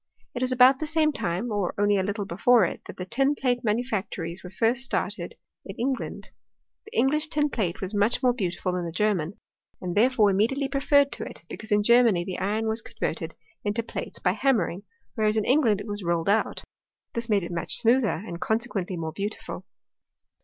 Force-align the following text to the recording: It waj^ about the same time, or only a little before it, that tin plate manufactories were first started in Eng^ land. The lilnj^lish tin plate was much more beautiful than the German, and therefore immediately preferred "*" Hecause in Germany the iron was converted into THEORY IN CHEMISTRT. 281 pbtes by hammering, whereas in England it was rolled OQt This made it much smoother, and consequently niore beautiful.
It 0.33 0.41
waj^ 0.41 0.51
about 0.51 0.79
the 0.79 0.87
same 0.87 1.11
time, 1.11 1.51
or 1.51 1.75
only 1.77 1.95
a 1.97 2.01
little 2.01 2.25
before 2.25 2.65
it, 2.65 2.81
that 2.87 3.11
tin 3.11 3.35
plate 3.35 3.63
manufactories 3.63 4.43
were 4.43 4.49
first 4.49 4.83
started 4.83 5.35
in 5.63 5.75
Eng^ 5.77 5.99
land. 5.99 6.31
The 6.87 6.97
lilnj^lish 7.03 7.29
tin 7.29 7.51
plate 7.51 7.81
was 7.81 7.93
much 7.93 8.23
more 8.23 8.33
beautiful 8.33 8.71
than 8.71 8.85
the 8.85 8.91
German, 8.91 9.37
and 9.79 9.93
therefore 9.95 10.31
immediately 10.31 10.67
preferred 10.67 11.11
"*" 11.11 11.51
Hecause 11.51 11.71
in 11.71 11.83
Germany 11.83 12.23
the 12.25 12.39
iron 12.39 12.67
was 12.67 12.81
converted 12.81 13.35
into 13.63 13.83
THEORY 13.83 14.05
IN 14.07 14.11
CHEMISTRT. 14.11 14.11
281 14.11 14.11
pbtes 14.11 14.23
by 14.23 14.31
hammering, 14.31 14.83
whereas 15.13 15.37
in 15.37 15.45
England 15.45 15.79
it 15.79 15.85
was 15.87 16.01
rolled 16.03 16.29
OQt 16.29 16.63
This 17.13 17.29
made 17.29 17.43
it 17.43 17.51
much 17.51 17.75
smoother, 17.75 18.23
and 18.25 18.41
consequently 18.41 18.97
niore 18.97 19.13
beautiful. 19.13 19.67